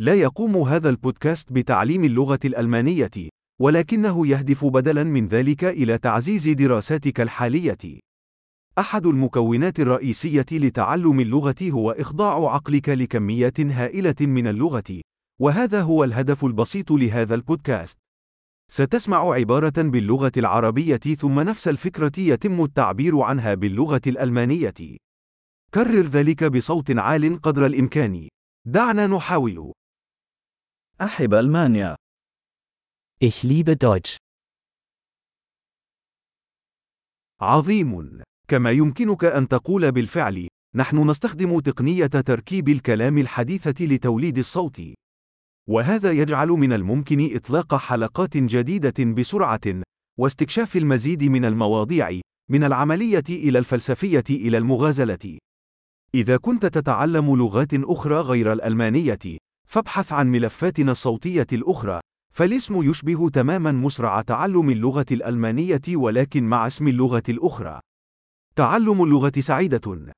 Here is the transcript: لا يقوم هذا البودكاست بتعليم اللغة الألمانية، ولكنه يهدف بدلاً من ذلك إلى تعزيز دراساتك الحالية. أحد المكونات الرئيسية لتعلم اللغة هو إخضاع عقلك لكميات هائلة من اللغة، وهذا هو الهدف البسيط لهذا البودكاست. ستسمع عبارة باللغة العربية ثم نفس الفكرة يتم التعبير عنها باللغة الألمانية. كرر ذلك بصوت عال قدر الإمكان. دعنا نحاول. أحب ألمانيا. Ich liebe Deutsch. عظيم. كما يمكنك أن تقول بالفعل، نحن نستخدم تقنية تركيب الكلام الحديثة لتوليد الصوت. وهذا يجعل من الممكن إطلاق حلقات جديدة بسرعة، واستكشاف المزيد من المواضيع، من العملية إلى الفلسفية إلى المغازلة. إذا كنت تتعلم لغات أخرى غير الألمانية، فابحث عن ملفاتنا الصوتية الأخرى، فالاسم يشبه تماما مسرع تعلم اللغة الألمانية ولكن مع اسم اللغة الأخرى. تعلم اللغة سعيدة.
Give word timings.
لا 0.00 0.14
يقوم 0.14 0.56
هذا 0.56 0.88
البودكاست 0.88 1.52
بتعليم 1.52 2.04
اللغة 2.04 2.38
الألمانية، 2.44 3.10
ولكنه 3.60 4.26
يهدف 4.26 4.64
بدلاً 4.64 5.04
من 5.04 5.28
ذلك 5.28 5.64
إلى 5.64 5.98
تعزيز 5.98 6.48
دراساتك 6.48 7.20
الحالية. 7.20 8.00
أحد 8.78 9.06
المكونات 9.06 9.80
الرئيسية 9.80 10.46
لتعلم 10.52 11.20
اللغة 11.20 11.54
هو 11.62 11.90
إخضاع 11.90 12.54
عقلك 12.54 12.88
لكميات 12.88 13.60
هائلة 13.60 14.14
من 14.20 14.46
اللغة، 14.46 15.00
وهذا 15.40 15.82
هو 15.82 16.04
الهدف 16.04 16.44
البسيط 16.44 16.92
لهذا 16.92 17.34
البودكاست. 17.34 17.98
ستسمع 18.70 19.32
عبارة 19.32 19.82
باللغة 19.82 20.32
العربية 20.36 20.96
ثم 20.96 21.40
نفس 21.40 21.68
الفكرة 21.68 22.20
يتم 22.20 22.64
التعبير 22.64 23.20
عنها 23.20 23.54
باللغة 23.54 24.02
الألمانية. 24.06 24.74
كرر 25.74 26.06
ذلك 26.06 26.44
بصوت 26.44 26.90
عال 26.90 27.40
قدر 27.42 27.66
الإمكان. 27.66 28.28
دعنا 28.66 29.06
نحاول. 29.06 29.72
أحب 31.00 31.34
ألمانيا. 31.34 31.96
Ich 33.20 33.44
liebe 33.44 33.76
Deutsch. 33.76 34.16
عظيم. 37.40 38.22
كما 38.48 38.70
يمكنك 38.70 39.24
أن 39.24 39.48
تقول 39.48 39.92
بالفعل، 39.92 40.48
نحن 40.74 41.10
نستخدم 41.10 41.60
تقنية 41.60 42.06
تركيب 42.06 42.68
الكلام 42.68 43.18
الحديثة 43.18 43.84
لتوليد 43.84 44.38
الصوت. 44.38 44.82
وهذا 45.68 46.12
يجعل 46.12 46.48
من 46.48 46.72
الممكن 46.72 47.36
إطلاق 47.36 47.74
حلقات 47.74 48.36
جديدة 48.36 49.04
بسرعة، 49.04 49.82
واستكشاف 50.18 50.76
المزيد 50.76 51.24
من 51.24 51.44
المواضيع، 51.44 52.20
من 52.50 52.64
العملية 52.64 53.24
إلى 53.30 53.58
الفلسفية 53.58 54.24
إلى 54.30 54.58
المغازلة. 54.58 55.38
إذا 56.14 56.36
كنت 56.36 56.66
تتعلم 56.66 57.36
لغات 57.36 57.74
أخرى 57.74 58.20
غير 58.20 58.52
الألمانية، 58.52 59.38
فابحث 59.68 60.12
عن 60.12 60.26
ملفاتنا 60.26 60.92
الصوتية 60.92 61.46
الأخرى، 61.52 62.00
فالاسم 62.32 62.90
يشبه 62.90 63.28
تماما 63.28 63.72
مسرع 63.72 64.22
تعلم 64.22 64.70
اللغة 64.70 65.06
الألمانية 65.12 65.82
ولكن 65.94 66.44
مع 66.44 66.66
اسم 66.66 66.88
اللغة 66.88 67.22
الأخرى. 67.28 67.80
تعلم 68.56 69.02
اللغة 69.02 69.32
سعيدة. 69.38 70.12